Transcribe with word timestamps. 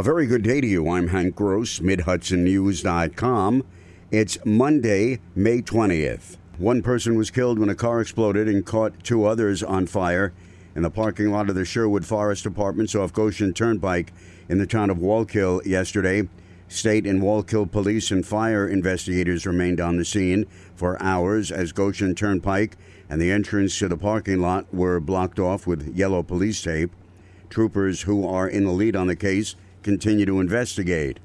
A 0.00 0.02
very 0.02 0.26
good 0.26 0.42
day 0.42 0.62
to 0.62 0.66
you. 0.66 0.88
I'm 0.88 1.08
Hank 1.08 1.34
Gross, 1.34 1.80
MidHudsonNews.com. 1.80 3.64
It's 4.10 4.38
Monday, 4.46 5.20
May 5.34 5.60
20th. 5.60 6.38
One 6.56 6.80
person 6.80 7.16
was 7.16 7.30
killed 7.30 7.58
when 7.58 7.68
a 7.68 7.74
car 7.74 8.00
exploded 8.00 8.48
and 8.48 8.64
caught 8.64 9.04
two 9.04 9.26
others 9.26 9.62
on 9.62 9.86
fire 9.86 10.32
in 10.74 10.84
the 10.84 10.90
parking 10.90 11.30
lot 11.30 11.50
of 11.50 11.54
the 11.54 11.66
Sherwood 11.66 12.06
Forest 12.06 12.46
Apartments 12.46 12.94
off 12.94 13.12
Goshen 13.12 13.52
Turnpike 13.52 14.14
in 14.48 14.56
the 14.56 14.66
town 14.66 14.88
of 14.88 14.96
Wallkill 14.96 15.66
yesterday. 15.66 16.26
State 16.66 17.06
and 17.06 17.20
Wallkill 17.20 17.70
police 17.70 18.10
and 18.10 18.24
fire 18.24 18.66
investigators 18.66 19.44
remained 19.44 19.82
on 19.82 19.98
the 19.98 20.06
scene 20.06 20.46
for 20.74 20.96
hours 21.02 21.52
as 21.52 21.72
Goshen 21.72 22.14
Turnpike 22.14 22.78
and 23.10 23.20
the 23.20 23.30
entrance 23.30 23.78
to 23.78 23.86
the 23.86 23.98
parking 23.98 24.40
lot 24.40 24.64
were 24.72 24.98
blocked 24.98 25.38
off 25.38 25.66
with 25.66 25.94
yellow 25.94 26.22
police 26.22 26.62
tape. 26.62 26.90
Troopers 27.50 28.02
who 28.02 28.26
are 28.26 28.48
in 28.48 28.64
the 28.64 28.72
lead 28.72 28.96
on 28.96 29.06
the 29.06 29.14
case 29.14 29.56
continue 29.82 30.26
to 30.26 30.40
investigate. 30.40 31.18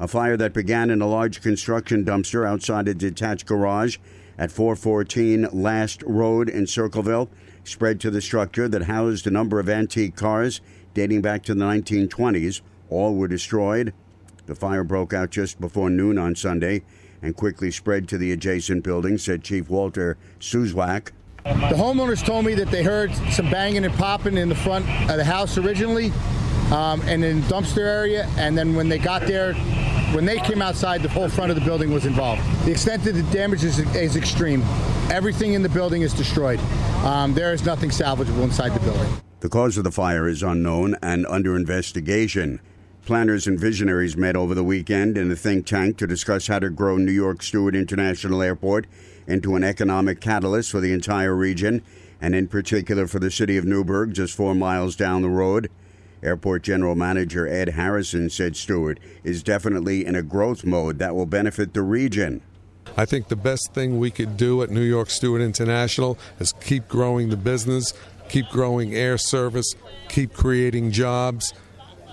A 0.00 0.08
fire 0.08 0.36
that 0.36 0.52
began 0.52 0.90
in 0.90 1.00
a 1.00 1.06
large 1.06 1.40
construction 1.40 2.04
dumpster 2.04 2.46
outside 2.46 2.88
a 2.88 2.94
detached 2.94 3.46
garage 3.46 3.98
at 4.36 4.50
414 4.50 5.48
Last 5.52 6.02
Road 6.02 6.48
in 6.48 6.66
Circleville 6.66 7.30
spread 7.62 8.00
to 8.00 8.10
the 8.10 8.20
structure 8.20 8.68
that 8.68 8.82
housed 8.82 9.26
a 9.26 9.30
number 9.30 9.60
of 9.60 9.68
antique 9.68 10.16
cars 10.16 10.60
dating 10.92 11.22
back 11.22 11.42
to 11.44 11.54
the 11.54 11.64
1920s. 11.64 12.60
All 12.90 13.14
were 13.14 13.28
destroyed. 13.28 13.94
The 14.46 14.54
fire 14.54 14.84
broke 14.84 15.14
out 15.14 15.30
just 15.30 15.60
before 15.60 15.88
noon 15.90 16.18
on 16.18 16.34
Sunday 16.34 16.82
and 17.22 17.34
quickly 17.34 17.70
spread 17.70 18.08
to 18.08 18.18
the 18.18 18.32
adjacent 18.32 18.84
building, 18.84 19.16
said 19.16 19.42
Chief 19.42 19.70
Walter 19.70 20.18
Suzwak. 20.38 21.12
The 21.44 21.76
homeowners 21.76 22.24
told 22.24 22.44
me 22.44 22.54
that 22.54 22.70
they 22.70 22.82
heard 22.82 23.14
some 23.30 23.50
banging 23.50 23.84
and 23.84 23.94
popping 23.94 24.36
in 24.36 24.48
the 24.48 24.54
front 24.54 24.88
of 25.10 25.16
the 25.16 25.24
house 25.24 25.56
originally 25.56 26.10
um, 26.72 27.00
and 27.02 27.24
in 27.24 27.42
dumpster 27.42 27.86
area. 27.86 28.28
And 28.36 28.56
then 28.56 28.74
when 28.74 28.88
they 28.88 28.98
got 28.98 29.22
there, 29.22 29.54
when 30.14 30.24
they 30.24 30.38
came 30.38 30.62
outside, 30.62 31.02
the 31.02 31.08
whole 31.08 31.28
front 31.28 31.50
of 31.50 31.56
the 31.56 31.64
building 31.64 31.92
was 31.92 32.06
involved. 32.06 32.42
The 32.64 32.70
extent 32.70 33.06
of 33.06 33.14
the 33.14 33.22
damage 33.34 33.64
is, 33.64 33.78
is 33.94 34.16
extreme. 34.16 34.62
Everything 35.10 35.54
in 35.54 35.62
the 35.62 35.68
building 35.68 36.02
is 36.02 36.14
destroyed. 36.14 36.60
Um, 37.04 37.34
there 37.34 37.52
is 37.52 37.64
nothing 37.64 37.90
salvageable 37.90 38.44
inside 38.44 38.70
the 38.70 38.80
building. 38.80 39.08
The 39.40 39.48
cause 39.48 39.76
of 39.76 39.84
the 39.84 39.92
fire 39.92 40.26
is 40.26 40.42
unknown 40.42 40.96
and 41.02 41.26
under 41.26 41.56
investigation. 41.56 42.60
Planners 43.04 43.46
and 43.46 43.60
visionaries 43.60 44.16
met 44.16 44.36
over 44.36 44.54
the 44.54 44.64
weekend 44.64 45.18
in 45.18 45.30
a 45.30 45.36
think 45.36 45.66
tank 45.66 45.98
to 45.98 46.06
discuss 46.06 46.46
how 46.46 46.60
to 46.60 46.70
grow 46.70 46.96
New 46.96 47.12
York 47.12 47.42
Stewart 47.42 47.76
International 47.76 48.40
Airport 48.40 48.86
into 49.26 49.56
an 49.56 49.64
economic 49.64 50.20
catalyst 50.20 50.70
for 50.70 50.80
the 50.80 50.92
entire 50.94 51.34
region, 51.34 51.82
and 52.20 52.34
in 52.34 52.48
particular 52.48 53.06
for 53.06 53.18
the 53.18 53.30
city 53.30 53.58
of 53.58 53.66
Newburgh, 53.66 54.14
just 54.14 54.34
four 54.34 54.54
miles 54.54 54.96
down 54.96 55.20
the 55.20 55.28
road. 55.28 55.70
Airport 56.24 56.62
General 56.62 56.94
Manager 56.94 57.46
Ed 57.46 57.70
Harrison 57.70 58.30
said 58.30 58.56
Stewart 58.56 58.98
is 59.22 59.42
definitely 59.42 60.04
in 60.04 60.14
a 60.16 60.22
growth 60.22 60.64
mode 60.64 60.98
that 60.98 61.14
will 61.14 61.26
benefit 61.26 61.74
the 61.74 61.82
region. 61.82 62.40
I 62.96 63.04
think 63.04 63.28
the 63.28 63.36
best 63.36 63.74
thing 63.74 63.98
we 63.98 64.10
could 64.10 64.36
do 64.36 64.62
at 64.62 64.70
New 64.70 64.82
York 64.82 65.10
Stewart 65.10 65.40
International 65.40 66.18
is 66.38 66.52
keep 66.52 66.88
growing 66.88 67.30
the 67.30 67.36
business, 67.36 67.92
keep 68.28 68.48
growing 68.48 68.94
air 68.94 69.18
service, 69.18 69.74
keep 70.08 70.32
creating 70.32 70.92
jobs. 70.92 71.52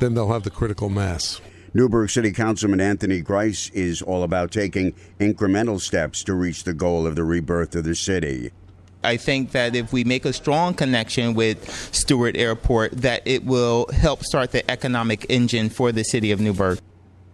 Then 0.00 0.14
they'll 0.14 0.32
have 0.32 0.42
the 0.42 0.50
critical 0.50 0.88
mass. 0.88 1.40
Newburgh 1.72 2.08
City 2.08 2.30
Councilman 2.32 2.80
Anthony 2.80 3.20
Grice 3.20 3.68
is 3.70 4.00
all 4.00 4.22
about 4.22 4.52
taking 4.52 4.92
incremental 5.18 5.80
steps 5.80 6.22
to 6.24 6.34
reach 6.34 6.64
the 6.64 6.72
goal 6.72 7.06
of 7.06 7.16
the 7.16 7.24
rebirth 7.24 7.74
of 7.74 7.84
the 7.84 7.96
city. 7.96 8.52
I 9.04 9.16
think 9.16 9.52
that 9.52 9.76
if 9.76 9.92
we 9.92 10.04
make 10.04 10.24
a 10.24 10.32
strong 10.32 10.74
connection 10.74 11.34
with 11.34 11.70
Stewart 11.94 12.36
Airport, 12.36 12.92
that 13.02 13.22
it 13.24 13.44
will 13.44 13.86
help 13.92 14.22
start 14.22 14.50
the 14.52 14.68
economic 14.70 15.26
engine 15.28 15.68
for 15.68 15.92
the 15.92 16.02
city 16.02 16.32
of 16.32 16.40
Newburgh. 16.40 16.78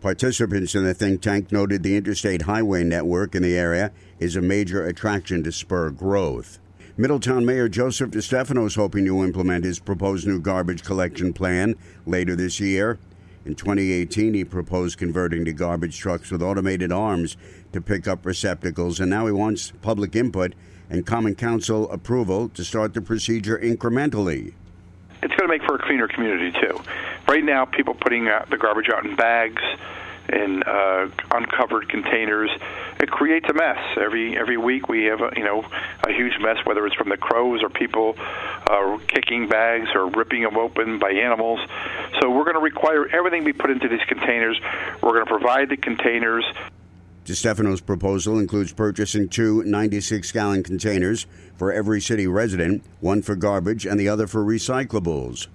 Participants 0.00 0.74
in 0.74 0.84
the 0.84 0.92
think 0.92 1.22
tank 1.22 1.50
noted 1.50 1.82
the 1.82 1.96
interstate 1.96 2.42
highway 2.42 2.84
network 2.84 3.34
in 3.34 3.42
the 3.42 3.56
area 3.56 3.90
is 4.18 4.36
a 4.36 4.42
major 4.42 4.84
attraction 4.84 5.42
to 5.44 5.50
spur 5.50 5.90
growth. 5.90 6.58
Middletown 6.96 7.44
Mayor 7.44 7.68
Joseph 7.68 8.10
DeStefano 8.10 8.66
is 8.66 8.74
hoping 8.74 9.04
to 9.06 9.24
implement 9.24 9.64
his 9.64 9.80
proposed 9.80 10.28
new 10.28 10.38
garbage 10.38 10.84
collection 10.84 11.32
plan 11.32 11.74
later 12.06 12.36
this 12.36 12.60
year. 12.60 12.98
In 13.44 13.54
2018, 13.54 14.32
he 14.32 14.44
proposed 14.44 14.96
converting 14.96 15.44
to 15.44 15.52
garbage 15.52 15.98
trucks 15.98 16.30
with 16.30 16.42
automated 16.42 16.90
arms 16.90 17.36
to 17.72 17.80
pick 17.80 18.08
up 18.08 18.24
receptacles, 18.24 19.00
and 19.00 19.10
now 19.10 19.26
he 19.26 19.32
wants 19.32 19.72
public 19.82 20.16
input 20.16 20.54
and 20.88 21.06
Common 21.06 21.34
Council 21.34 21.90
approval 21.90 22.48
to 22.50 22.64
start 22.64 22.94
the 22.94 23.02
procedure 23.02 23.58
incrementally. 23.58 24.54
It's 25.22 25.34
going 25.34 25.48
to 25.48 25.48
make 25.48 25.62
for 25.64 25.76
a 25.76 25.78
cleaner 25.78 26.08
community, 26.08 26.58
too. 26.58 26.80
Right 27.28 27.44
now, 27.44 27.66
people 27.66 27.94
putting 27.94 28.24
the 28.24 28.56
garbage 28.58 28.88
out 28.88 29.04
in 29.04 29.14
bags, 29.14 29.62
in 30.28 30.62
uh, 30.62 31.08
uncovered 31.30 31.88
containers. 31.88 32.50
It 33.00 33.10
creates 33.10 33.46
a 33.48 33.52
mess. 33.52 33.78
Every 33.98 34.38
every 34.38 34.56
week 34.56 34.88
we 34.88 35.04
have 35.04 35.20
a, 35.20 35.32
you 35.36 35.44
know 35.44 35.64
a 36.06 36.12
huge 36.12 36.38
mess, 36.40 36.58
whether 36.64 36.86
it's 36.86 36.96
from 36.96 37.08
the 37.08 37.16
crows 37.16 37.62
or 37.62 37.68
people 37.68 38.16
uh, 38.66 38.98
kicking 39.08 39.48
bags 39.48 39.88
or 39.94 40.08
ripping 40.10 40.42
them 40.42 40.56
open 40.56 40.98
by 40.98 41.10
animals. 41.10 41.60
So 42.20 42.30
we're 42.30 42.44
going 42.44 42.54
to 42.54 42.60
require 42.60 43.06
everything 43.08 43.44
be 43.44 43.52
put 43.52 43.70
into 43.70 43.88
these 43.88 44.04
containers. 44.08 44.58
We're 45.02 45.12
going 45.12 45.26
to 45.26 45.30
provide 45.30 45.68
the 45.68 45.76
containers. 45.76 46.44
DeStefano's 47.24 47.80
proposal 47.80 48.38
includes 48.38 48.72
purchasing 48.72 49.28
two 49.28 49.62
96 49.64 50.30
gallon 50.32 50.62
containers 50.62 51.26
for 51.56 51.72
every 51.72 52.00
city 52.00 52.26
resident, 52.26 52.84
one 53.00 53.22
for 53.22 53.34
garbage 53.34 53.86
and 53.86 53.98
the 53.98 54.08
other 54.08 54.26
for 54.26 54.44
recyclables. 54.44 55.46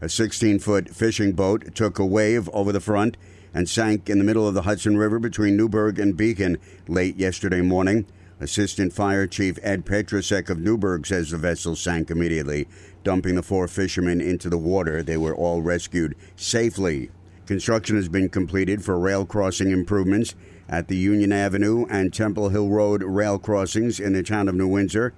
A 0.00 0.08
16 0.08 0.58
foot 0.58 0.88
fishing 0.88 1.32
boat 1.32 1.74
took 1.74 1.98
a 1.98 2.06
wave 2.06 2.48
over 2.52 2.72
the 2.72 2.80
front 2.80 3.16
and 3.54 3.68
sank 3.68 4.08
in 4.08 4.18
the 4.18 4.24
middle 4.24 4.48
of 4.48 4.54
the 4.54 4.62
Hudson 4.62 4.96
River 4.96 5.18
between 5.18 5.56
Newburgh 5.56 5.98
and 5.98 6.16
Beacon 6.16 6.56
late 6.88 7.16
yesterday 7.16 7.60
morning. 7.60 8.06
Assistant 8.42 8.92
Fire 8.92 9.28
Chief 9.28 9.56
Ed 9.62 9.86
Petrusek 9.86 10.50
of 10.50 10.58
Newburgh 10.58 11.06
says 11.06 11.30
the 11.30 11.36
vessel 11.36 11.76
sank 11.76 12.10
immediately, 12.10 12.66
dumping 13.04 13.36
the 13.36 13.42
four 13.42 13.68
fishermen 13.68 14.20
into 14.20 14.50
the 14.50 14.58
water. 14.58 15.00
They 15.00 15.16
were 15.16 15.36
all 15.36 15.62
rescued 15.62 16.16
safely. 16.34 17.12
Construction 17.46 17.94
has 17.94 18.08
been 18.08 18.28
completed 18.28 18.84
for 18.84 18.98
rail 18.98 19.24
crossing 19.24 19.70
improvements 19.70 20.34
at 20.68 20.88
the 20.88 20.96
Union 20.96 21.32
Avenue 21.32 21.86
and 21.88 22.12
Temple 22.12 22.48
Hill 22.48 22.68
Road 22.68 23.04
rail 23.04 23.38
crossings 23.38 24.00
in 24.00 24.12
the 24.12 24.24
town 24.24 24.48
of 24.48 24.56
New 24.56 24.66
Windsor. 24.66 25.14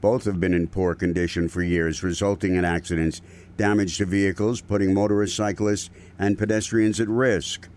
Both 0.00 0.24
have 0.26 0.38
been 0.38 0.54
in 0.54 0.68
poor 0.68 0.94
condition 0.94 1.48
for 1.48 1.64
years, 1.64 2.04
resulting 2.04 2.54
in 2.54 2.64
accidents, 2.64 3.20
damage 3.56 3.98
to 3.98 4.06
vehicles, 4.06 4.60
putting 4.60 4.94
motorists, 4.94 5.36
cyclists, 5.36 5.90
and 6.16 6.38
pedestrians 6.38 7.00
at 7.00 7.08
risk. 7.08 7.68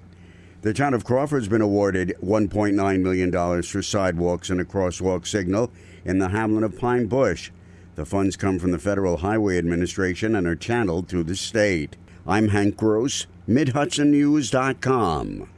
The 0.62 0.74
town 0.74 0.94
of 0.94 1.04
Crawford's 1.04 1.48
been 1.48 1.62
awarded 1.62 2.16
$1.9 2.24 3.02
million 3.02 3.64
for 3.64 3.82
sidewalks 3.82 4.52
and 4.52 4.62
a 4.62 4.64
crosswalk 4.64 5.26
signal 5.26 5.72
in 6.06 6.20
the 6.20 6.30
hamlet 6.30 6.64
of 6.64 6.78
Pine 6.78 7.08
Bush. 7.08 7.50
The 7.96 8.06
funds 8.06 8.38
come 8.38 8.60
from 8.60 8.70
the 8.70 8.78
Federal 8.78 9.18
Highway 9.18 9.58
Administration 9.58 10.36
and 10.36 10.46
are 10.46 10.56
channeled 10.56 11.08
through 11.08 11.24
the 11.24 11.36
state. 11.36 11.98
I'm 12.28 12.50
Hank 12.50 12.78
Gross, 12.78 13.26
MidHudsonNews.com. 13.50 15.50